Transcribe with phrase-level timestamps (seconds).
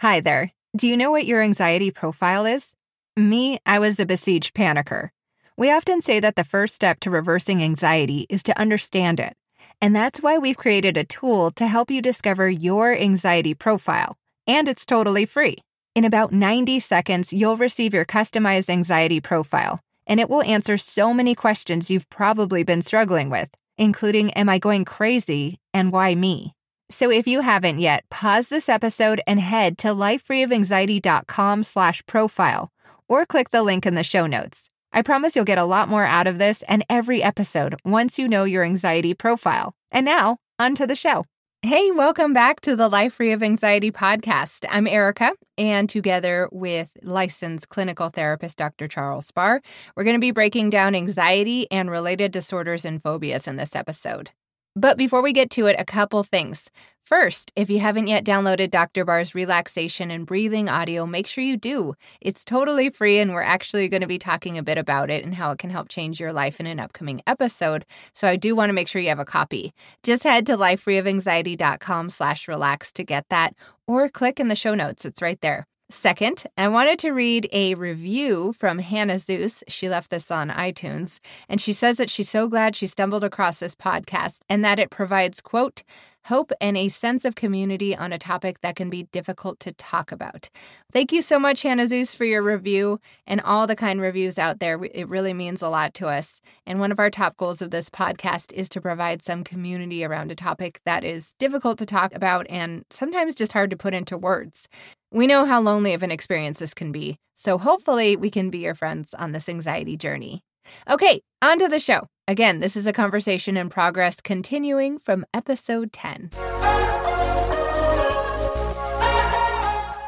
[0.00, 0.52] Hi there.
[0.76, 2.74] Do you know what your anxiety profile is?
[3.16, 5.08] Me, I was a besieged panicker.
[5.56, 9.32] We often say that the first step to reversing anxiety is to understand it.
[9.80, 14.18] And that's why we've created a tool to help you discover your anxiety profile.
[14.46, 15.56] And it's totally free.
[15.94, 21.14] In about 90 seconds, you'll receive your customized anxiety profile, and it will answer so
[21.14, 26.52] many questions you've probably been struggling with, including Am I going crazy and why me?
[26.88, 32.70] So if you haven't yet, pause this episode and head to lifefreeofanxiety.com slash profile
[33.08, 34.70] or click the link in the show notes.
[34.92, 38.28] I promise you'll get a lot more out of this and every episode once you
[38.28, 39.74] know your anxiety profile.
[39.90, 41.24] And now, on to the show.
[41.62, 44.64] Hey, welcome back to the Life Free of Anxiety podcast.
[44.70, 48.86] I'm Erica, and together with licensed clinical therapist Dr.
[48.86, 49.60] Charles Barr,
[49.96, 54.30] we're going to be breaking down anxiety and related disorders and phobias in this episode.
[54.78, 56.70] But before we get to it, a couple things.
[57.02, 59.06] First, if you haven't yet downloaded Dr.
[59.06, 61.94] Barr's relaxation and breathing audio, make sure you do.
[62.20, 65.36] It's totally free, and we're actually going to be talking a bit about it and
[65.36, 67.86] how it can help change your life in an upcoming episode.
[68.12, 69.72] So I do want to make sure you have a copy.
[70.02, 73.54] Just head to lifefreeofanxiety.com slash relax to get that,
[73.86, 75.06] or click in the show notes.
[75.06, 75.66] It's right there.
[75.88, 79.62] Second, I wanted to read a review from Hannah Zeus.
[79.68, 83.60] She left this on iTunes, and she says that she's so glad she stumbled across
[83.60, 85.84] this podcast and that it provides, quote,
[86.26, 90.12] hope and a sense of community on a topic that can be difficult to talk
[90.12, 90.50] about.
[90.92, 94.58] Thank you so much, Hannah Zeus, for your review and all the kind reviews out
[94.58, 94.82] there.
[94.84, 96.40] It really means a lot to us.
[96.66, 100.30] And one of our top goals of this podcast is to provide some community around
[100.30, 104.18] a topic that is difficult to talk about and sometimes just hard to put into
[104.18, 104.68] words.
[105.10, 108.58] We know how lonely of an experience this can be, so hopefully we can be
[108.58, 110.42] your friends on this anxiety journey.
[110.90, 112.06] Okay, on to the show.
[112.28, 116.30] Again, this is a conversation in progress continuing from episode 10.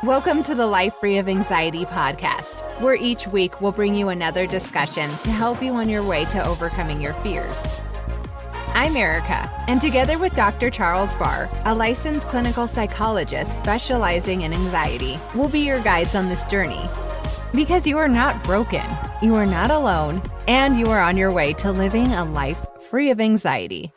[0.05, 4.47] Welcome to the Life Free of Anxiety podcast, where each week we'll bring you another
[4.47, 7.67] discussion to help you on your way to overcoming your fears.
[8.75, 10.71] I'm Erica, and together with Dr.
[10.71, 16.45] Charles Barr, a licensed clinical psychologist specializing in anxiety, we'll be your guides on this
[16.47, 16.89] journey.
[17.55, 18.85] Because you are not broken,
[19.23, 23.11] you are not alone, and you are on your way to living a life free
[23.11, 23.91] of anxiety.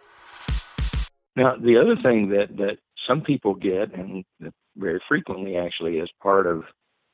[1.35, 4.23] Now, the other thing that, that some people get, and
[4.77, 6.63] very frequently actually as part of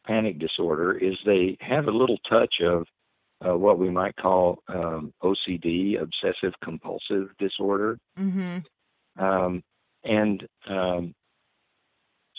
[0.06, 2.86] panic disorder, is they have a little touch of
[3.44, 7.98] uh, what we might call um, OCD, obsessive compulsive disorder.
[8.20, 9.24] Mm-hmm.
[9.24, 9.64] Um,
[10.04, 11.16] and um,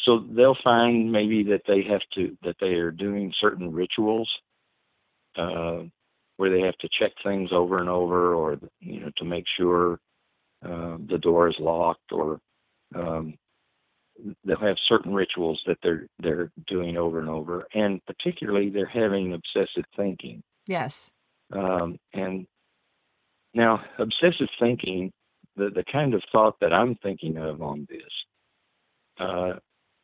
[0.05, 4.31] so they'll find maybe that they have to that they are doing certain rituals
[5.37, 5.83] uh,
[6.37, 9.99] where they have to check things over and over, or you know, to make sure
[10.65, 12.41] uh, the door is locked, or
[12.95, 13.35] um,
[14.45, 19.35] they'll have certain rituals that they're they're doing over and over, and particularly they're having
[19.35, 20.43] obsessive thinking.
[20.67, 21.11] Yes.
[21.53, 22.47] Um, and
[23.55, 25.11] now, obsessive thinking,
[25.57, 28.01] the, the kind of thought that I'm thinking of on this,
[29.19, 29.55] uh,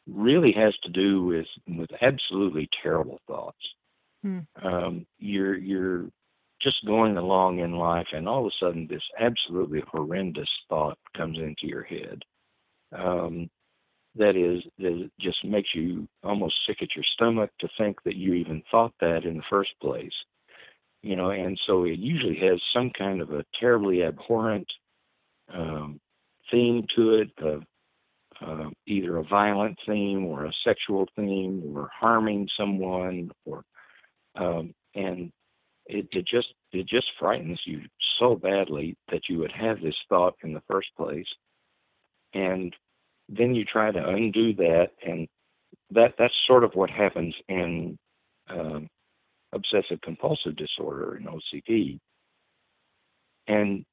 [0.07, 3.59] really has to do with with absolutely terrible thoughts.
[4.23, 4.41] Hmm.
[4.63, 6.07] Um, you're you're
[6.63, 11.39] just going along in life, and all of a sudden, this absolutely horrendous thought comes
[11.39, 12.23] into your head.
[12.93, 13.51] Um,
[14.17, 18.35] that is that just makes you almost sick at your stomach to think that you
[18.35, 20.13] even thought that in the first place
[21.05, 24.67] you know, and so it usually has some kind of a terribly abhorrent
[25.53, 26.01] um,
[26.51, 27.63] theme to it, of
[28.41, 33.65] uh, either a violent theme or a sexual theme or harming someone, or
[34.37, 35.31] um, and
[35.87, 37.81] it, it just it just frightens you
[38.19, 41.27] so badly that you would have this thought in the first place,
[42.33, 42.75] and
[43.29, 45.29] then you try to undo that, and
[45.91, 47.99] that that's sort of what happens in
[48.49, 48.89] um,
[49.53, 51.99] obsessive compulsive disorder in OCD.
[53.47, 53.85] And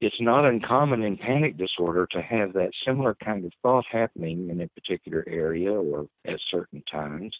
[0.00, 4.62] it's not uncommon in panic disorder to have that similar kind of thought happening in
[4.62, 7.36] a particular area or at certain times.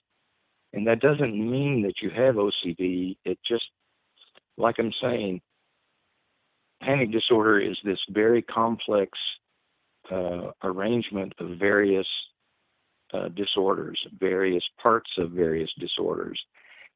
[0.72, 3.16] And that doesn't mean that you have OCD.
[3.24, 3.65] It just,
[4.59, 5.41] like I'm saying,
[6.83, 9.10] panic disorder is this very complex
[10.10, 12.06] uh, arrangement of various
[13.13, 16.39] uh, disorders, various parts of various disorders.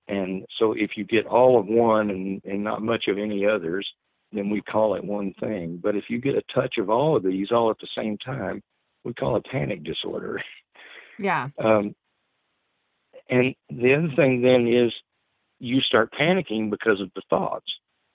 [0.09, 3.89] And so if you get all of one and, and not much of any others,
[4.37, 5.81] then we call it one thing.
[5.83, 8.63] But if you get a touch of all of these all at the same time,
[9.05, 10.43] we call it panic disorder.
[11.17, 11.51] Yeah.
[11.63, 11.95] Um,
[13.29, 14.93] and the other thing then is
[15.61, 17.67] you start panicking because of the thoughts.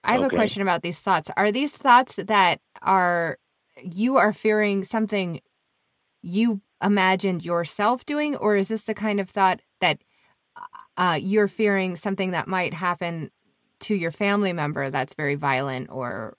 [0.04, 0.36] I have okay.
[0.36, 1.31] a question about these thoughts.
[1.38, 3.38] Are these thoughts that are
[3.81, 5.39] you are fearing something
[6.21, 10.00] you imagined yourself doing, or is this the kind of thought that
[10.98, 13.31] uh, you're fearing something that might happen
[13.81, 16.38] to your family member that's very violent or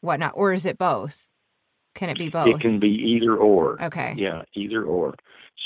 [0.00, 1.28] whatnot, or is it both?
[1.94, 2.46] Can it be both?
[2.46, 3.82] It can be either or.
[3.82, 4.14] Okay.
[4.16, 5.14] Yeah, either or.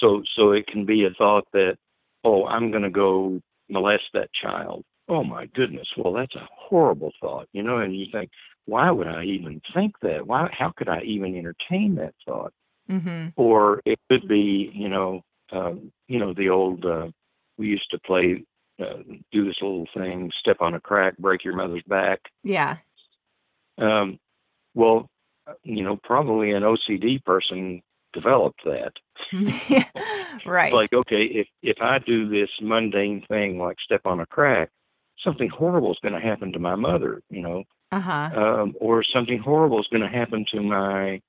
[0.00, 1.76] So so it can be a thought that,
[2.24, 4.84] oh, I'm going to go molest that child.
[5.08, 5.86] Oh my goodness.
[5.96, 7.78] Well, that's a horrible thought, you know.
[7.78, 8.30] And you think,
[8.64, 10.26] why would I even think that?
[10.26, 10.48] Why?
[10.50, 12.52] How could I even entertain that thought?
[12.90, 13.28] Mm-hmm.
[13.36, 15.20] Or it could be, you know,
[15.52, 16.84] um, you know, the old.
[16.84, 17.08] Uh,
[17.56, 18.44] we used to play,
[18.80, 22.20] uh, do this little thing, step on a crack, break your mother's back.
[22.42, 22.76] Yeah.
[23.78, 24.18] Um,
[24.74, 25.08] well,
[25.62, 27.82] you know, probably an OCD person
[28.12, 28.92] developed that.
[30.46, 30.72] right.
[30.72, 34.70] like, okay, if if I do this mundane thing like step on a crack,
[35.22, 38.30] something horrible is going to happen to my mother, you know, uh-huh.
[38.34, 41.20] um, or something horrible is going to happen to my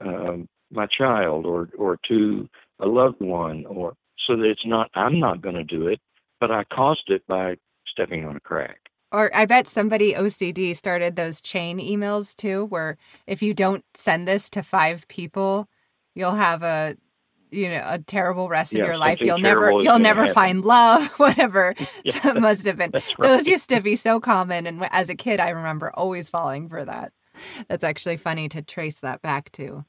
[0.00, 2.48] um, my child or or to
[2.80, 3.94] a loved one, or
[4.26, 6.00] so that it's not I'm not going to do it,
[6.46, 7.56] but I caused it by
[7.86, 8.78] stepping on a crack.
[9.10, 12.96] Or I bet somebody OCD started those chain emails too, where
[13.26, 15.68] if you don't send this to five people,
[16.14, 16.96] you'll have a
[17.50, 19.20] you know a terrible rest yeah, of your life.
[19.20, 20.34] You'll never you'll never happen.
[20.34, 21.74] find love, whatever.
[22.04, 22.90] yeah, so it must have been.
[22.92, 23.16] Right.
[23.18, 26.84] Those used to be so common, and as a kid, I remember always falling for
[26.84, 27.12] that.
[27.68, 29.84] That's actually funny to trace that back to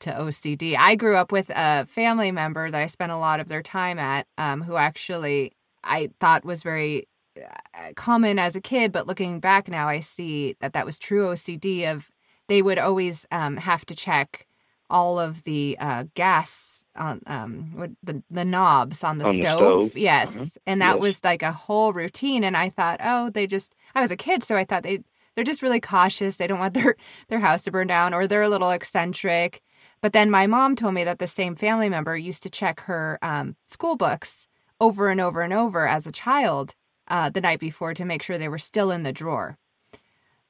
[0.00, 0.76] to OCD.
[0.78, 3.98] I grew up with a family member that I spent a lot of their time
[3.98, 5.52] at, um, who actually
[5.84, 10.56] I thought was very uh, common as a kid, but looking back now, I see
[10.60, 11.84] that that was true OCD.
[11.90, 12.10] Of
[12.48, 14.46] they would always um, have to check
[14.88, 19.82] all of the uh, gas on um the the knobs on the On the stove.
[19.82, 19.96] stove.
[19.96, 20.56] Yes, Mhm.
[20.66, 21.00] and that Yes.
[21.00, 22.42] was like a whole routine.
[22.44, 25.04] And I thought, oh, they just I was a kid, so I thought they
[25.34, 26.36] they're just really cautious.
[26.36, 26.96] They don't want their
[27.28, 29.62] their house to burn down, or they're a little eccentric.
[30.02, 33.18] But then my mom told me that the same family member used to check her
[33.22, 34.48] um, school books
[34.80, 36.74] over and over and over as a child
[37.08, 39.58] uh, the night before to make sure they were still in the drawer.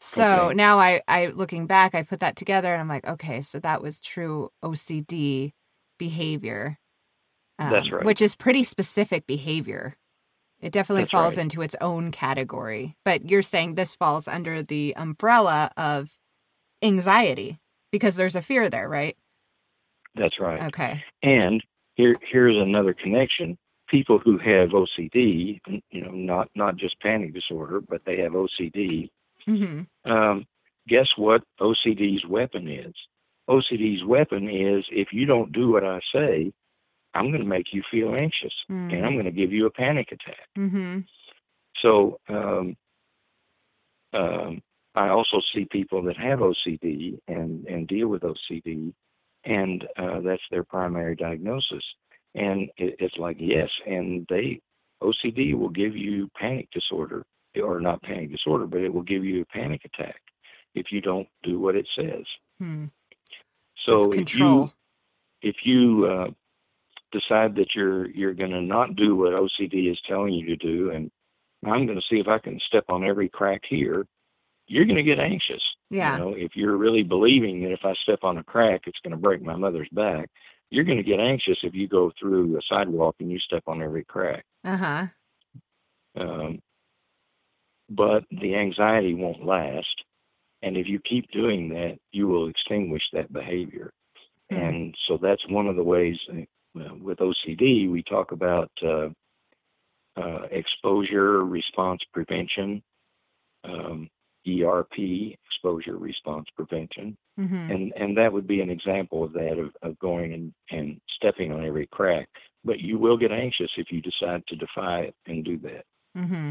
[0.00, 0.54] So Okay.
[0.54, 3.82] now I, I looking back, I put that together and I'm like, okay, so that
[3.82, 5.52] was true OCD
[5.98, 6.78] behavior.
[7.58, 8.06] um, That's right.
[8.06, 9.96] Which is pretty specific behavior.
[10.60, 11.38] It definitely That's falls right.
[11.38, 12.96] into its own category.
[13.04, 16.18] But you're saying this falls under the umbrella of
[16.82, 17.58] anxiety
[17.92, 19.16] because there's a fear there, right?
[20.16, 20.62] That's right.
[20.62, 21.04] Okay.
[21.22, 21.62] And
[21.96, 23.58] here here's another connection.
[23.90, 25.60] People who have OCD,
[25.90, 29.10] you know, not not just panic disorder, but they have OCD.
[29.44, 30.46] hmm Um,
[30.86, 32.94] guess what OCD's weapon is?
[33.48, 36.52] OCD's weapon is if you don't do what I say,
[37.14, 38.54] I'm going to make you feel anxious,
[38.92, 40.46] and I'm going to give you a panic attack.
[40.56, 41.00] Mm-hmm.
[41.82, 42.76] So um,
[44.12, 44.62] um,
[44.94, 48.92] I also see people that have OCD and and deal with OCD,
[49.44, 51.84] and uh, that's their primary diagnosis.
[52.34, 54.60] And it, it's like yes, and they
[55.02, 57.24] OCD will give you panic disorder,
[57.62, 60.20] or not panic disorder, but it will give you a panic attack
[60.74, 62.24] if you don't do what it says.
[62.58, 62.86] Hmm.
[63.86, 64.64] So It's if control.
[64.64, 64.72] you
[65.42, 66.30] if you uh,
[67.12, 70.90] decide that you're you're going to not do what OCD is telling you to do,
[70.90, 71.10] and
[71.64, 74.06] I'm going to see if I can step on every crack here,
[74.66, 75.62] you're going to get anxious.
[75.90, 76.16] Yeah.
[76.16, 79.10] You know, if you're really believing that if I step on a crack, it's going
[79.12, 80.28] to break my mother's back,
[80.70, 83.82] you're going to get anxious if you go through a sidewalk and you step on
[83.82, 84.44] every crack.
[84.64, 85.06] Uh huh.
[86.16, 86.62] Um,
[87.88, 89.86] but the anxiety won't last.
[90.62, 93.92] And if you keep doing that, you will extinguish that behavior.
[94.50, 94.56] Hmm.
[94.56, 99.08] And so that's one of the ways uh, with OCD, we talk about uh,
[100.16, 102.82] uh, exposure response prevention,
[103.64, 104.08] um,
[104.48, 107.16] ERP, exposure response prevention.
[107.38, 107.70] Mm-hmm.
[107.70, 111.52] And, and that would be an example of that, of, of going and, and stepping
[111.52, 112.28] on every crack.
[112.64, 115.84] But you will get anxious if you decide to defy it and do that.
[116.16, 116.50] Mm-hmm.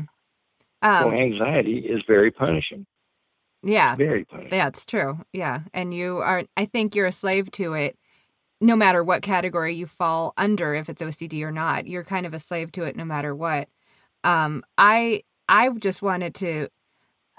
[0.83, 2.85] so Um, anxiety is very punishing,
[3.61, 3.95] yeah.
[3.95, 4.57] very punishing.
[4.57, 5.19] Yeah, it's true.
[5.33, 5.61] Yeah.
[5.73, 7.97] And you are, I think you're a slave to it
[8.61, 11.87] no matter what category you fall under, if it's OCD or not.
[11.87, 13.69] You're kind of a slave to it no matter what.
[14.23, 16.69] Um, I, I just wanted to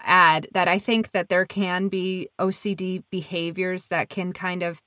[0.04, 4.82] add that I think that there can be OCD behaviors that can kind of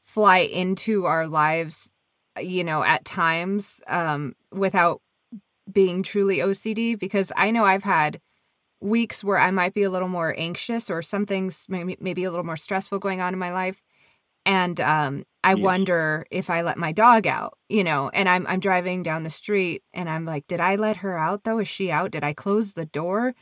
[0.00, 1.90] fly into our lives,
[2.40, 5.00] you know, at times um, without
[5.72, 6.94] being truly OCD.
[6.94, 8.20] Because I know I've had
[8.80, 12.46] weeks where I might be a little more anxious or something's maybe maybe a little
[12.46, 13.82] more stressful going on in my life.
[14.46, 15.56] And um, I Yes.
[15.56, 19.30] wonder if I let my dog out, you know, and I'm I'm driving down the
[19.30, 21.58] street and I'm like, did I let her out though?
[21.58, 22.12] Is she out?
[22.12, 23.34] Did I close the door?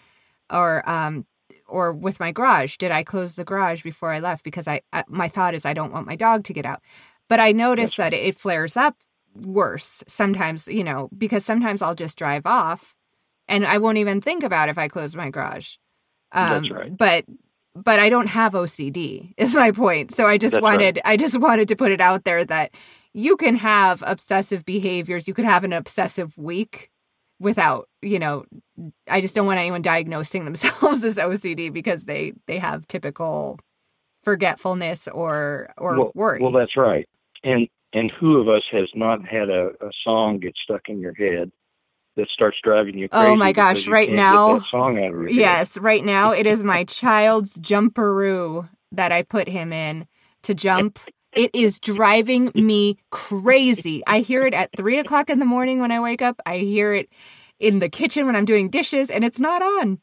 [0.50, 1.26] Or um
[1.66, 4.42] or with my garage, did I close the garage before I left?
[4.42, 6.80] Because I, I my thought is I don't want my dog to get out.
[7.28, 8.96] But I notice that it flares up
[9.34, 12.96] worse sometimes, you know, because sometimes I'll just drive off
[13.46, 15.76] and I won't even think about if I close my garage.
[16.32, 16.96] Um, That's right.
[16.96, 17.24] But
[17.74, 19.34] but I don't have OCD.
[19.38, 20.10] Is my point.
[20.10, 21.12] So I just That's wanted right.
[21.12, 22.72] I just wanted to put it out there that
[23.12, 25.28] you can have obsessive behaviors.
[25.28, 26.90] You could have an obsessive week
[27.40, 28.44] without, you know,
[29.08, 33.58] I just don't want anyone diagnosing themselves as OCD because they they have typical
[34.24, 36.40] forgetfulness or or well, worry.
[36.40, 37.08] Well, that's right.
[37.44, 41.14] And and who of us has not had a, a song get stuck in your
[41.14, 41.50] head
[42.16, 43.30] that starts driving you oh crazy.
[43.30, 43.86] Oh my gosh!
[43.86, 45.84] Right now, song out of yes, head.
[45.84, 50.06] right now it is my child's jumperoo that I put him in
[50.42, 50.98] to jump.
[51.32, 54.02] It is driving me crazy.
[54.06, 56.40] I hear it at three o'clock in the morning when I wake up.
[56.46, 57.08] I hear it
[57.58, 59.98] in the kitchen when I'm doing dishes, and it's not on.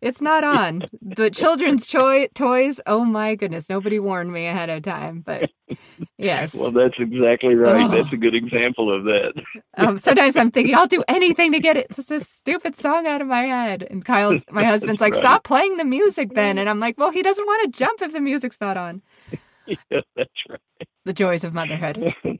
[0.00, 0.84] It's not on.
[1.02, 5.22] the children's choi- toys, oh my goodness, nobody warned me ahead of time.
[5.26, 5.50] But
[6.16, 6.54] yes.
[6.54, 7.84] Well, that's exactly right.
[7.84, 7.88] Oh.
[7.88, 9.32] That's a good example of that.
[9.76, 13.26] um, sometimes I'm thinking, I'll do anything to get it, this stupid song out of
[13.26, 13.86] my head.
[13.90, 15.22] And Kyle's, my husband's like, right.
[15.22, 16.58] stop playing the music then.
[16.58, 19.02] And I'm like, well, he doesn't want to jump if the music's not on.
[19.90, 20.60] yeah, that's right.
[21.04, 21.98] The joys of motherhood.
[22.24, 22.38] oh,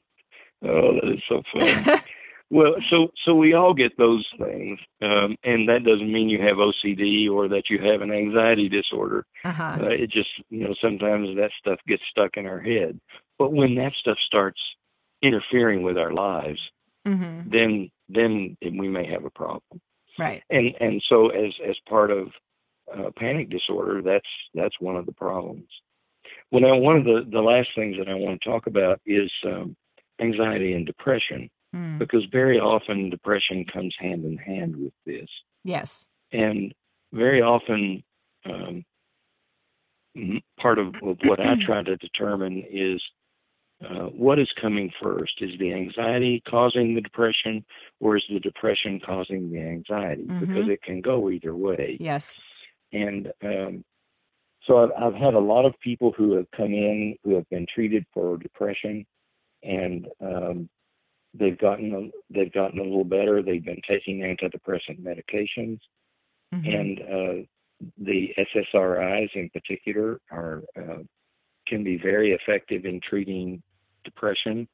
[0.63, 2.01] that is so fun.
[2.51, 6.57] Well, so so we all get those things, um, and that doesn't mean you have
[6.57, 9.27] OCD or that you have an anxiety disorder.
[9.45, 9.77] Uh-huh.
[9.83, 12.99] Uh, it just you know sometimes that stuff gets stuck in our head.
[13.39, 14.61] But when that stuff starts
[15.21, 16.61] interfering with our lives,
[17.07, 17.51] mm-hmm.
[17.51, 19.83] then then we may have a problem.
[20.19, 20.43] Right.
[20.49, 22.29] And and so as as part of
[22.93, 25.69] uh, panic disorder, that's that's one of the problems.
[26.51, 29.31] Well, now one of the the last things that I want to talk about is
[29.45, 29.77] um,
[30.21, 31.99] anxiety and depression mm.
[31.99, 35.29] because very often depression comes hand in hand with this.
[35.65, 36.07] Yes.
[36.33, 36.73] And
[37.13, 38.03] very often,
[38.45, 38.85] um,
[40.61, 43.01] part of what I try to determine is
[43.85, 45.35] uh, what is coming first?
[45.41, 47.65] Is the anxiety causing the depression,
[48.01, 50.25] or is the depression causing the anxiety?
[50.25, 50.41] Mm-hmm.
[50.41, 51.97] Because it can go either way.
[52.01, 52.43] Yes.
[52.93, 53.85] And um,
[54.69, 57.67] so I've, I've, had a lot of people who have come in who have been
[57.75, 59.05] treated for depression,
[59.63, 60.69] and um,
[61.35, 63.43] they've gotten a, they've gotten a little better.
[63.43, 65.81] They've been taking antidepressant medications,
[66.55, 66.67] mm-hmm.
[66.67, 67.47] and uh,
[67.97, 71.03] the SSRIs in particular are uh,
[71.67, 73.63] can be very effective in treating
[74.05, 74.69] depression,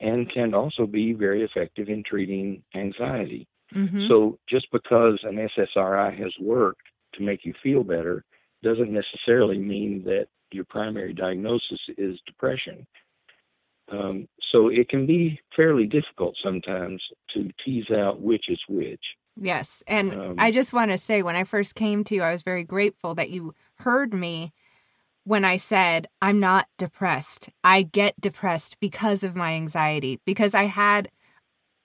[0.00, 3.48] and can also be very effective in treating anxiety.
[3.74, 4.08] Mm-hmm.
[4.08, 6.82] So just because an SSRI has worked
[7.14, 8.24] to make you feel better
[8.62, 12.86] doesn't necessarily mean that your primary diagnosis is depression.
[13.90, 17.02] Um, so it can be fairly difficult sometimes
[17.34, 19.02] to tease out which is which.
[19.40, 19.82] Yes.
[19.86, 22.42] And um, I just want to say, when I first came to you, I was
[22.42, 24.52] very grateful that you heard me
[25.24, 27.50] when I said, I'm not depressed.
[27.62, 31.10] I get depressed because of my anxiety, because I had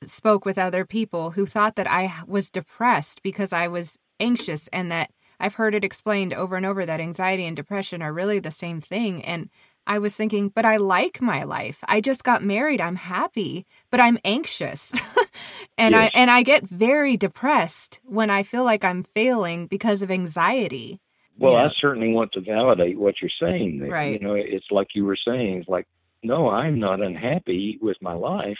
[0.05, 4.91] spoke with other people who thought that I was depressed because I was anxious and
[4.91, 5.11] that
[5.43, 8.79] I've heard it explained over and over that anxiety and depression are really the same
[8.79, 9.25] thing.
[9.25, 9.49] And
[9.85, 11.83] I was thinking, but I like my life.
[11.85, 12.79] I just got married.
[12.79, 14.93] I'm happy, but I'm anxious.
[15.77, 16.11] and yes.
[16.15, 21.01] I and I get very depressed when I feel like I'm failing because of anxiety.
[21.37, 23.89] Well, I certainly want to validate what you're saying there.
[23.89, 24.21] Right.
[24.21, 25.87] You know, it's like you were saying, it's like,
[26.23, 28.59] no, I'm not unhappy with my life.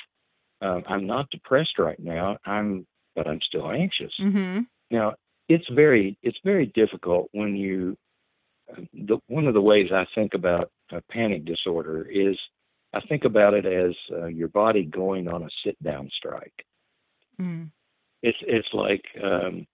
[0.61, 2.39] Uh, I'm not depressed right now.
[2.45, 2.85] I'm,
[3.15, 4.11] but I'm still anxious.
[4.19, 4.61] Mm-hmm.
[4.91, 5.13] Now,
[5.49, 7.97] it's very, it's very difficult when you.
[8.93, 12.37] The, one of the ways I think about a panic disorder is
[12.93, 16.65] I think about it as uh, your body going on a sit down strike.
[17.41, 17.71] Mm.
[18.21, 19.65] It's it's like um,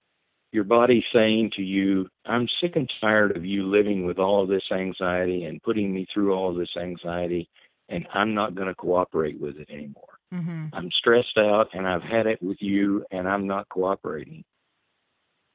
[0.51, 4.49] your body saying to you, "I'm sick and tired of you living with all of
[4.49, 7.49] this anxiety and putting me through all of this anxiety,
[7.89, 10.17] and I'm not going to cooperate with it anymore.
[10.33, 10.67] Mm-hmm.
[10.73, 14.43] I'm stressed out, and I've had it with you, and I'm not cooperating."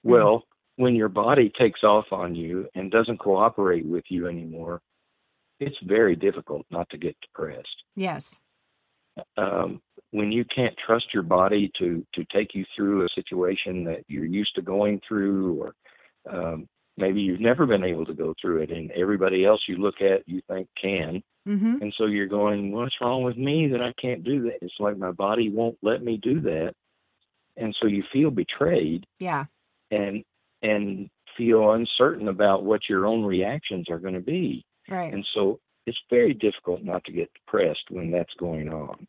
[0.05, 0.11] Mm.
[0.11, 0.45] Well,
[0.77, 4.81] when your body takes off on you and doesn't cooperate with you anymore,
[5.61, 7.83] it's very difficult not to get depressed.
[7.95, 8.41] Yes.
[9.37, 9.81] Um,
[10.11, 14.25] when you can't trust your body to to take you through a situation that you're
[14.25, 15.75] used to going through, or
[16.29, 20.01] um, maybe you've never been able to go through it, and everybody else you look
[20.01, 21.77] at you think can, mm-hmm.
[21.81, 24.99] and so you're going, "What's wrong with me that I can't do that?" It's like
[24.99, 26.75] my body won't let me do that,
[27.57, 29.07] and so you feel betrayed.
[29.21, 29.45] Yeah.
[29.91, 30.25] And
[30.63, 34.65] and feel uncertain about what your own reactions are going to be.
[34.89, 35.13] Right.
[35.13, 39.07] And so it's very difficult not to get depressed when that's going on.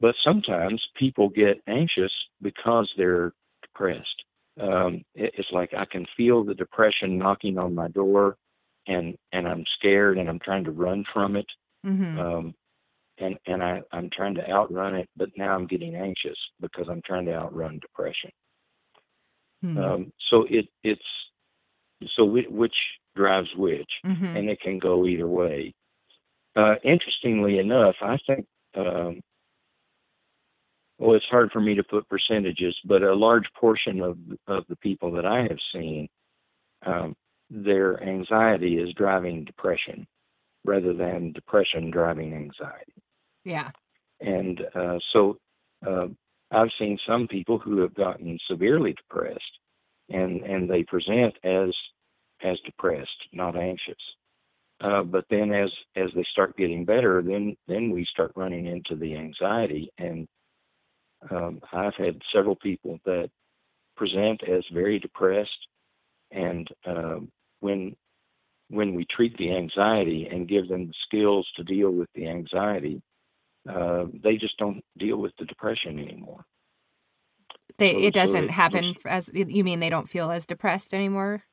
[0.00, 3.32] But sometimes people get anxious because they're
[3.62, 4.24] depressed.
[4.60, 8.36] Um, it's like I can feel the depression knocking on my door,
[8.86, 11.46] and and I'm scared and I'm trying to run from it.
[11.86, 12.18] Mm-hmm.
[12.18, 12.54] Um,
[13.18, 17.02] and and I I'm trying to outrun it, but now I'm getting anxious because I'm
[17.06, 18.30] trying to outrun depression.
[19.64, 19.78] Mm-hmm.
[19.78, 21.02] Um, so it it's
[22.16, 22.74] so which
[23.14, 24.24] drives which, mm-hmm.
[24.24, 25.74] and it can go either way.
[26.54, 29.20] Uh, interestingly enough, I think um,
[30.98, 34.76] well, it's hard for me to put percentages, but a large portion of of the
[34.76, 36.08] people that I have seen,
[36.84, 37.14] um,
[37.50, 40.06] their anxiety is driving depression
[40.64, 42.94] rather than depression driving anxiety.
[43.44, 43.70] Yeah.
[44.20, 45.38] And uh, so
[45.86, 46.06] uh,
[46.52, 49.58] I've seen some people who have gotten severely depressed,
[50.10, 51.70] and and they present as
[52.42, 53.94] as depressed, not anxious.
[54.80, 58.96] Uh, but then as as they start getting better, then then we start running into
[58.96, 59.90] the anxiety.
[59.98, 60.26] And
[61.30, 63.30] um, I've had several people that
[63.96, 65.50] present as very depressed,
[66.32, 67.30] and um,
[67.60, 67.94] when
[68.68, 73.02] when we treat the anxiety and give them the skills to deal with the anxiety,
[73.68, 76.44] uh, they just don't deal with the depression anymore.
[77.78, 81.44] They, so, it doesn't so happen as you mean they don't feel as depressed anymore.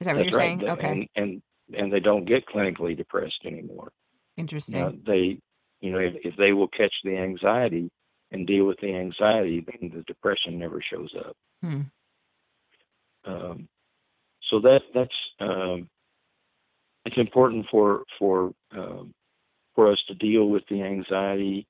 [0.00, 0.60] Is that what you're right.
[0.60, 0.68] saying?
[0.68, 0.90] Okay.
[0.90, 1.42] And, and,
[1.76, 3.92] and they don't get clinically depressed anymore.
[4.36, 4.80] Interesting.
[4.80, 5.38] Now, they,
[5.80, 7.90] you know, if, if they will catch the anxiety
[8.32, 11.36] and deal with the anxiety, then the depression never shows up.
[11.62, 11.80] Hmm.
[13.24, 13.68] Um,
[14.50, 15.88] so that that's um,
[17.04, 19.12] it's important for for um,
[19.76, 21.68] for us to deal with the anxiety,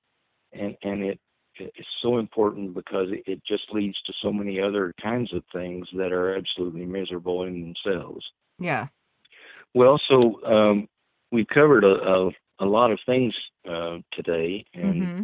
[0.55, 1.21] and and it
[1.59, 6.13] it's so important because it just leads to so many other kinds of things that
[6.13, 8.25] are absolutely miserable in themselves.
[8.59, 8.89] Yeah.
[9.75, 10.89] Well, so um,
[11.33, 13.35] we've covered a, a, a lot of things
[13.69, 15.23] uh, today, and mm-hmm.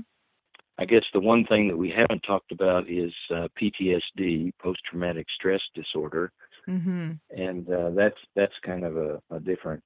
[0.79, 5.61] I guess the one thing that we haven't talked about is uh, PTSD, post-traumatic stress
[5.75, 6.33] disorder,
[6.69, 7.13] mm-hmm.
[7.31, 9.83] and uh, that's that's kind of a, a different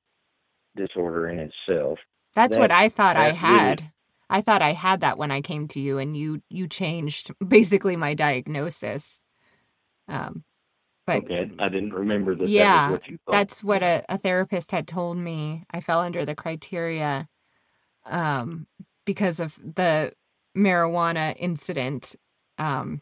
[0.76, 1.98] disorder in itself.
[2.36, 3.80] That's that, what I thought I had.
[3.80, 3.92] Really,
[4.28, 7.96] I thought I had that when I came to you, and you you changed basically
[7.96, 9.20] my diagnosis.
[10.06, 10.44] Um,
[11.06, 12.48] but okay, I didn't remember that.
[12.48, 15.64] Yeah, that what that's what a, a therapist had told me.
[15.70, 17.26] I fell under the criteria,
[18.04, 18.66] um,
[19.06, 20.12] because of the
[20.54, 22.16] marijuana incident,
[22.58, 23.00] um,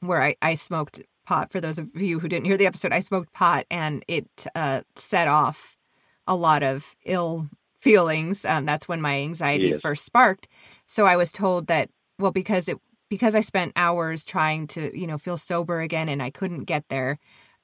[0.00, 1.52] where I I smoked pot.
[1.52, 4.82] For those of you who didn't hear the episode, I smoked pot, and it uh,
[4.94, 5.78] set off
[6.26, 7.48] a lot of ill
[7.82, 8.44] feelings.
[8.44, 9.80] Um, that's when my anxiety yes.
[9.80, 10.48] first sparked.
[10.86, 12.78] So I was told that well because it
[13.10, 16.84] because I spent hours trying to you know feel sober again and I couldn't get
[16.88, 17.18] there.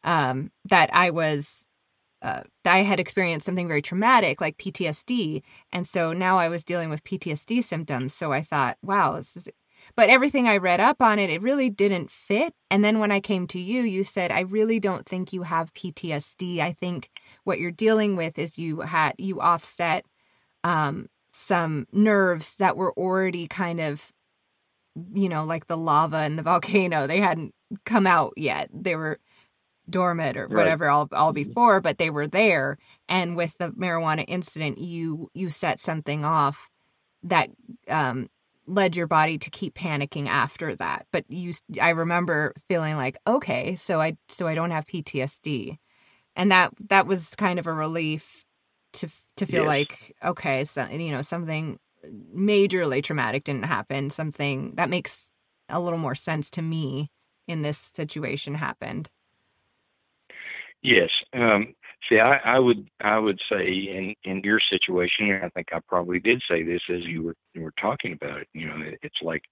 [0.05, 1.65] Um, that I was
[2.23, 6.91] uh, I had experienced something very traumatic like PTSD, and so now I was dealing
[6.91, 8.13] with PTSD symptoms.
[8.13, 9.49] So I thought, wow, this is
[9.97, 12.55] but everything I read up on it, it really didn't fit.
[12.71, 15.75] And then when I came to you, you said, I really don't think you have
[15.75, 16.61] PTSD.
[16.61, 17.11] I think
[17.45, 20.05] what you're dealing with is you had, you offset
[20.65, 24.13] um, some nerves that were already kind of,
[25.15, 27.07] you know, like the lava and the volcano.
[27.07, 28.69] They hadn't come out yet.
[28.73, 29.19] They were
[29.89, 30.93] dormant or whatever right.
[30.93, 31.49] all, all mm-hmm.
[31.49, 32.79] before, but they were there.
[33.09, 36.71] And with the marijuana incident, you, you set something off
[37.23, 37.51] that
[37.89, 38.29] um,
[38.69, 43.75] led your body to keep panicking after that but you i remember feeling like okay
[43.77, 45.79] so i so i don't have ptsd
[46.37, 48.45] and that that was kind of a relief
[48.93, 49.69] to to feel yes.
[49.69, 51.79] like okay so you know something
[52.35, 54.11] majorly traumatic didn't happen.
[54.11, 55.29] Something that makes
[55.69, 57.11] a little more sense to me
[57.47, 59.11] in this situation happened.
[60.83, 61.75] Yes um
[62.09, 65.81] See, I, I would I would say in in your situation, and I think I
[65.87, 68.49] probably did say this as you were you were talking about it.
[68.55, 69.43] You know, it, it's like,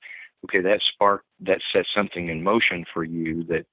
[0.44, 3.66] okay, that spark that set something in motion for you that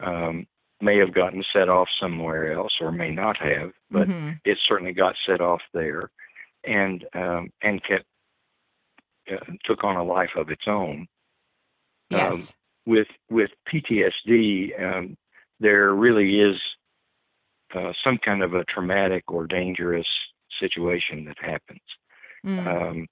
[0.00, 0.46] um,
[0.82, 4.32] may have gotten set off somewhere else or may not have, but mm-hmm.
[4.44, 6.10] it certainly got set off there,
[6.64, 8.04] and um, and kept
[9.32, 11.06] uh, took on a life of its own.
[12.10, 12.32] Yes.
[12.32, 12.42] Um,
[12.84, 15.16] with with PTSD, um,
[15.60, 16.56] there really is
[17.74, 20.06] uh, some kind of a traumatic or dangerous
[20.60, 21.80] situation that happens.
[22.44, 22.66] Mm.
[22.66, 23.06] Um,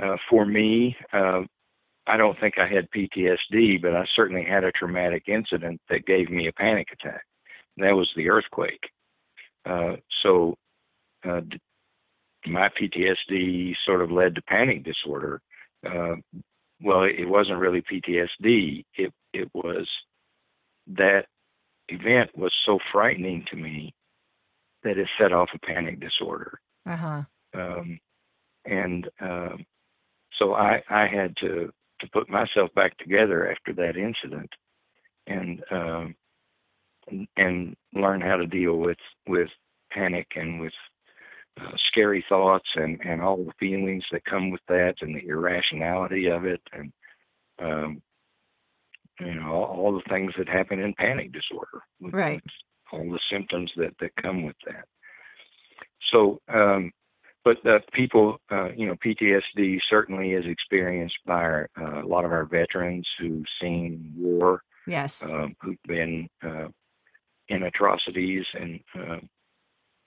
[0.00, 1.42] uh, for me, uh,
[2.06, 6.30] I don't think I had PTSD, but I certainly had a traumatic incident that gave
[6.30, 7.24] me a panic attack.
[7.76, 8.90] And that was the earthquake.
[9.64, 10.56] Uh, so
[11.26, 11.40] uh,
[12.46, 15.40] my PTSD sort of led to panic disorder.
[15.86, 16.16] Uh,
[16.82, 18.84] well, it wasn't really PTSD.
[18.96, 19.88] It it was
[20.88, 21.26] that
[21.88, 23.94] event was so frightening to me
[24.82, 26.60] that it set off a panic disorder.
[26.86, 27.22] Uh-huh.
[27.54, 27.98] Um,
[28.64, 29.64] and um,
[30.38, 34.50] so I, I had to, to put myself back together after that incident
[35.26, 36.14] and, um,
[37.08, 39.48] and, and learn how to deal with, with
[39.90, 40.72] panic and with
[41.60, 46.26] uh, scary thoughts and and all the feelings that come with that and the irrationality
[46.26, 46.92] of it and
[47.60, 48.02] um,
[49.20, 52.42] you know all, all the things that happen in panic disorder right.
[52.92, 54.86] all the symptoms that that come with that.
[56.12, 56.92] So um,
[57.44, 62.24] but uh, people, uh, you know, PTSD certainly is experienced by our, uh, a lot
[62.24, 65.22] of our veterans who've seen war, yes.
[65.30, 66.68] um, who've been uh,
[67.48, 69.18] in atrocities and, uh,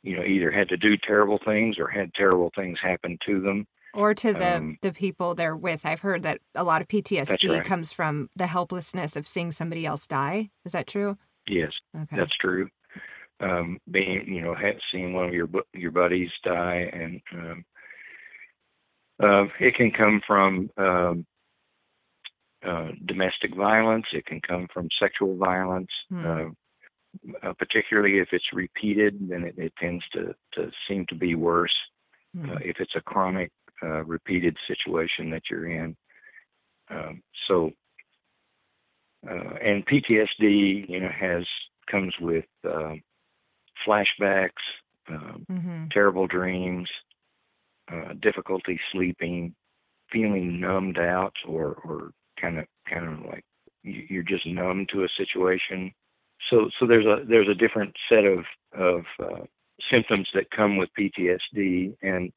[0.02, 3.68] you know, either had to do terrible things or had terrible things happen to them.
[3.94, 7.50] Or to the um, the people they're with i've heard that a lot of ptsd
[7.50, 7.64] right.
[7.64, 12.36] comes from the helplessness of seeing somebody else die is that true Yes, okay that's
[12.40, 12.70] true.
[13.40, 14.56] Um, being, you know,
[14.92, 17.66] seeing one of your your buddies die, and um,
[19.24, 21.26] uh, it can come from um,
[22.66, 24.06] uh, domestic violence.
[24.12, 25.92] It can come from sexual violence.
[26.10, 26.26] Hmm.
[26.26, 26.50] Uh,
[27.42, 31.74] uh, particularly if it's repeated, then it, it tends to, to seem to be worse.
[32.36, 32.52] Hmm.
[32.52, 33.52] Uh, if it's a chronic,
[33.84, 35.96] uh, repeated situation that you're in.
[36.90, 37.72] Um, so,
[39.30, 41.44] uh, and PTSD, you know, has
[41.92, 43.02] comes with um
[43.88, 44.52] flashbacks,
[45.10, 46.90] um, hmm terrible dreams,
[47.92, 49.56] uh, difficulty sleeping,
[50.12, 53.44] feeling numbed out, or or kind of kind of like
[53.84, 55.94] you- you're just numb to a situation.
[56.50, 59.46] So so there's a there's a different set of of uh,
[59.92, 62.32] symptoms that come with PTSD, and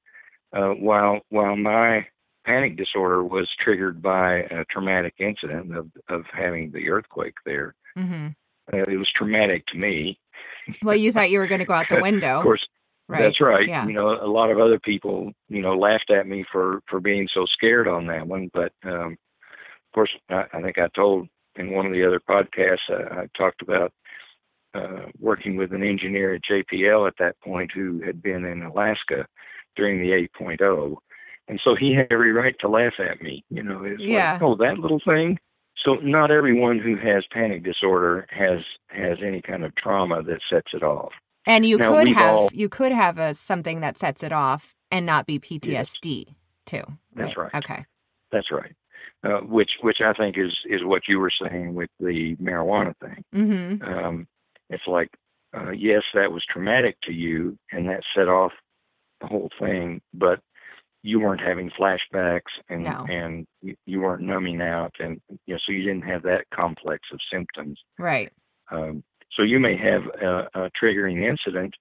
[0.52, 2.06] uh, while while my
[2.44, 8.28] panic disorder was triggered by a traumatic incident of of having the earthquake there, hmm
[8.72, 10.18] uh, it was traumatic to me.
[10.82, 12.66] well you thought you were going to go out the window Of course,
[13.08, 13.68] right that's right.
[13.68, 17.00] yeah You know, a lot of other people, you know, laughed at me for for
[17.00, 18.50] being so scared on that one.
[18.52, 22.88] But um, of course, I, I think I told in one of the other podcasts
[22.90, 23.92] uh, I talked about
[24.74, 29.26] uh, working with an engineer at JPL at that point who had been in Alaska
[29.76, 30.96] during the 8.0,
[31.48, 33.44] and so he had every right to laugh at me.
[33.50, 34.32] You know, it's Yeah.
[34.34, 35.38] like, oh, that little thing.
[35.84, 40.74] So not everyone who has panic disorder has has any kind of trauma that sets
[40.74, 41.12] it off.
[41.46, 44.74] And you Now, could we've all- you could have a something that sets it off
[44.90, 46.34] and not be PTSD
[46.66, 46.82] too.
[47.14, 47.54] That's right.
[47.54, 47.84] Okay.
[48.30, 48.74] That's right.
[49.24, 53.24] Uh, which which I think is is what you were saying with the marijuana thing.
[53.34, 53.82] Mm-hmm.
[53.82, 54.26] Um,
[54.68, 55.08] it's like,
[55.56, 58.52] uh, yes, that was traumatic to you, and that set off
[59.20, 60.40] the whole thing, but
[61.02, 63.06] you weren't having flashbacks, and No.
[63.08, 63.46] and
[63.86, 67.78] you, weren't numbing out, and you know, so you didn't have that complex of symptoms.
[67.98, 68.30] Right.
[68.70, 69.02] Um,
[69.36, 71.74] so you may have a, a triggering incident,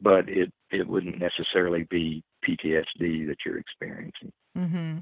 [0.00, 4.32] but it it wouldn't necessarily be PTSD that you're experiencing.
[4.56, 4.98] Mm-hmm.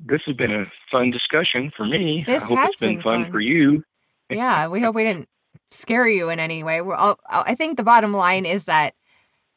[0.00, 2.22] this has been a fun discussion for me.
[2.26, 3.32] This I hope has it's been, been fun, fun.
[3.32, 3.82] for you.
[4.30, 5.28] Yeah, we hope we didn't
[5.70, 6.80] scare you in any way.
[6.80, 8.94] We're all, I think the bottom line is that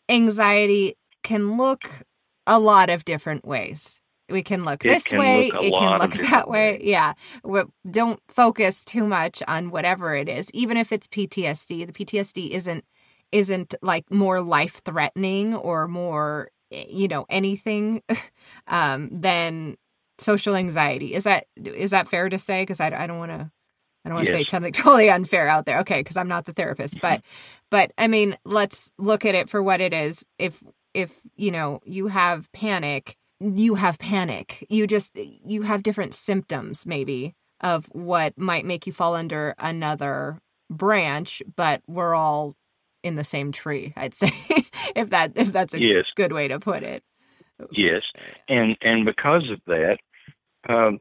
[0.09, 1.89] anxiety can look
[2.47, 3.99] a lot of different ways.
[4.29, 6.79] We can look It this can way, look it can look that way.
[6.81, 7.13] Yeah.
[7.43, 10.49] We, don't focus too much on whatever it is.
[10.53, 12.85] Even if it's PTSD, the PTSD isn't
[13.31, 18.01] isn't like more life threatening or more eh, you know anything
[18.67, 19.75] um than
[20.19, 21.13] social anxiety.
[21.13, 23.51] Is that is that fair to say cuz I, I don't want to
[24.05, 25.79] I don't want to say something totally unfair out there.
[25.79, 27.21] Okay, because I'm not the therapist, but
[27.71, 30.23] but I mean, let's look at it for what it is.
[30.37, 30.63] If
[30.95, 34.65] if you know you have panic, you have panic.
[34.69, 40.39] You just you have different symptoms maybe of what might make you fall under another
[40.71, 42.55] branch, but we're all
[43.03, 43.93] in the same tree.
[43.97, 44.31] I'd say
[44.95, 46.05] if that if that's a Yes.
[46.15, 47.03] good way to put it.
[47.71, 48.03] Yes,
[48.49, 49.97] and and because of that,
[50.69, 50.99] um,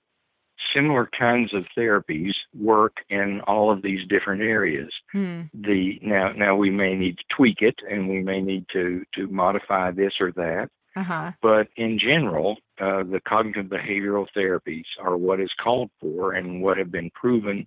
[0.75, 4.93] similar kinds of therapies work in all of these different areas.
[5.13, 5.43] Hmm.
[5.53, 9.27] The now now we may need to tweak it, and we may need to to
[9.29, 10.69] modify this or that.
[10.97, 11.33] Uh huh.
[11.43, 16.79] But in general, uh, the cognitive behavioral therapies are what is called for and what
[16.79, 17.67] have been proven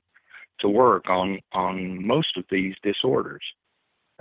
[0.60, 3.44] to work on on most of these disorders.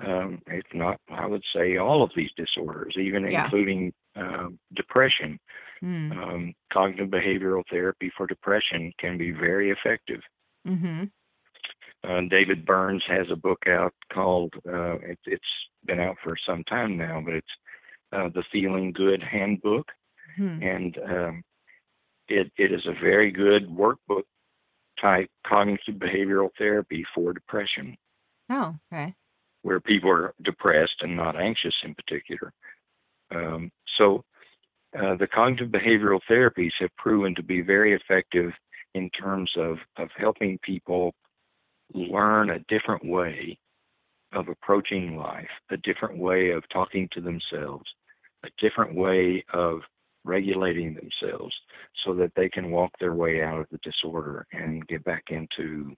[0.05, 3.45] Um, if not, I would say all of these disorders, even Yeah.
[3.45, 5.39] including um depression.
[5.81, 6.13] Hmm.
[6.13, 10.21] Um, cognitive behavioral therapy for depression can be very effective.
[10.67, 11.05] Mm-hmm.
[12.03, 15.45] Uh, David Burns has a book out called, uh, it, it's
[15.85, 17.55] been out for some time now, but it's
[18.13, 19.87] uh, the Feeling Good Handbook
[20.37, 20.63] Hmm.
[20.63, 21.43] and um,
[22.29, 24.25] it it is a very good workbook
[25.01, 27.97] type cognitive behavioral therapy for depression,
[28.51, 29.15] Oh, okay.
[29.67, 32.53] Where people are depressed and not anxious in particular.
[33.35, 34.23] Um, so
[34.97, 38.53] uh, the cognitive behavioral therapies have proven to be very effective
[38.95, 41.13] in terms of of helping people
[41.93, 43.59] learn a different way
[44.33, 47.87] of approaching life, a different way of talking to themselves,
[48.45, 49.81] a different way of
[50.25, 51.55] regulating themselves
[52.05, 55.93] so that they can walk their way out of the disorder and get back into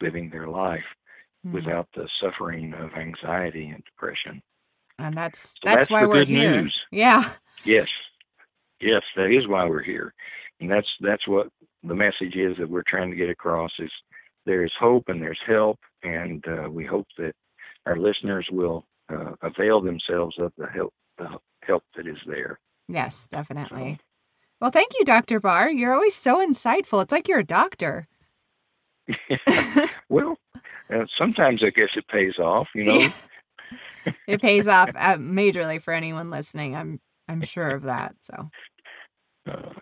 [0.00, 0.90] living their life
[1.44, 1.54] mm-hmm.
[1.54, 4.42] without the suffering of anxiety and depression.
[4.98, 6.62] And that's so that's, that's, why we're here.
[6.62, 6.80] News.
[6.90, 7.24] Yeah.
[7.64, 7.88] Yes.
[8.80, 10.14] Yes, that is why we're here.
[10.60, 11.48] And that's that's what
[11.82, 13.90] the message is that we're trying to get across is
[14.46, 17.32] there's hope and there's help and uh, we hope that
[17.86, 21.28] our listeners will uh, avail themselves of the help the
[21.62, 22.58] help that is there.
[22.88, 23.98] Yes, definitely.
[23.98, 24.04] So,
[24.60, 25.40] well, thank you, Dr.
[25.40, 25.70] Barr.
[25.70, 27.02] You're always so insightful.
[27.02, 28.06] It's like you're a doctor.
[30.08, 30.38] well,
[30.94, 33.08] uh, sometimes I guess it pays off, you know.
[34.26, 36.76] it pays off uh, majorly for anyone listening.
[36.76, 38.14] I'm I'm sure of that.
[38.20, 38.50] So.
[39.48, 39.72] Uh,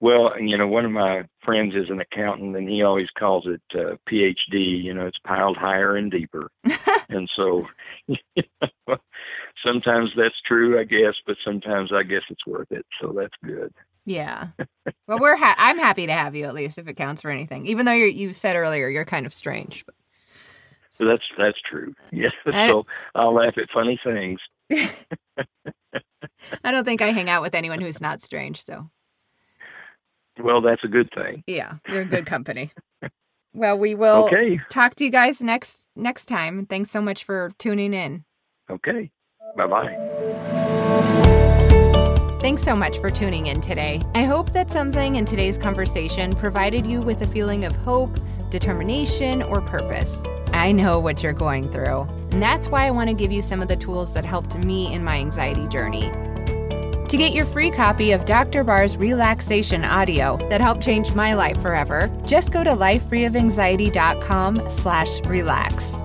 [0.00, 3.60] well, you know, one of my friends is an accountant, and he always calls it
[3.74, 4.82] uh, PhD.
[4.82, 6.50] You know, it's piled higher and deeper.
[7.10, 7.66] and so,
[8.06, 8.16] you
[8.62, 8.96] know,
[9.64, 12.86] sometimes that's true, I guess, but sometimes I guess it's worth it.
[13.00, 13.74] So that's good.
[14.06, 14.48] Yeah.
[15.06, 17.66] Well, we're ha- I'm happy to have you at least if it counts for anything.
[17.66, 19.84] Even though you you said earlier you're kind of strange.
[19.84, 19.94] But...
[21.00, 21.94] That's that's true.
[22.12, 22.32] Yes.
[22.52, 22.84] so
[23.14, 24.40] I'll laugh at funny things.
[26.64, 28.64] I don't think I hang out with anyone who's not strange.
[28.64, 28.90] So.
[30.38, 31.44] Well, that's a good thing.
[31.46, 32.70] Yeah, you're in good company.
[33.52, 34.60] well, we will okay.
[34.70, 36.66] talk to you guys next next time.
[36.66, 38.24] Thanks so much for tuning in.
[38.70, 39.10] Okay.
[39.56, 39.96] Bye bye.
[42.40, 44.00] Thanks so much for tuning in today.
[44.14, 49.42] I hope that something in today's conversation provided you with a feeling of hope, determination,
[49.42, 50.18] or purpose.
[50.60, 53.62] I know what you're going through, and that's why I want to give you some
[53.62, 56.10] of the tools that helped me in my anxiety journey.
[57.08, 58.62] To get your free copy of Dr.
[58.62, 65.96] Barr's relaxation audio that helped change my life forever, just go to lifefreeofanxiety.com slash relax.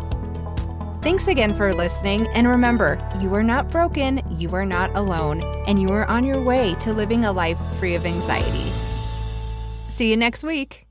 [1.02, 5.82] Thanks again for listening, and remember, you are not broken, you are not alone, and
[5.82, 8.72] you are on your way to living a life free of anxiety.
[9.89, 10.85] See you next week.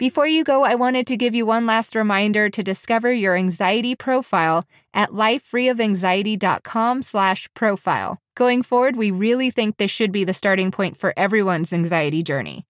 [0.00, 3.94] Before you go, I wanted to give you one last reminder to discover your anxiety
[3.94, 8.16] profile at lifefreeofanxiety.com slash profile.
[8.34, 12.64] Going forward, we really think this should be the starting point for everyone's anxiety journey.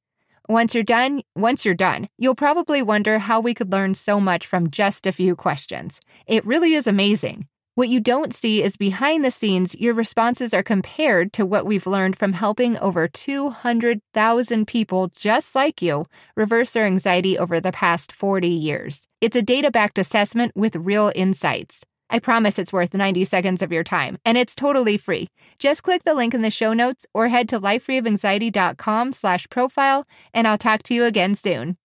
[0.49, 4.45] Once you're done, once you're done, you'll probably wonder how we could learn so much
[4.45, 6.01] from just a few questions.
[6.27, 7.47] It really is amazing.
[7.81, 11.87] What you don't see is behind the scenes, your responses are compared to what we've
[11.87, 16.05] learned from helping over 200,000 people just like you
[16.37, 19.05] reverse their anxiety over the past 40 years.
[19.23, 21.81] It's a data backed assessment with real insights.
[22.11, 25.29] I promise it's worth 90 seconds of your time, and it's totally free.
[25.59, 30.47] Just click the link in the show notes or head to lifefreeofanxiety.com slash profile, and
[30.47, 31.79] I'll talk to you again soon.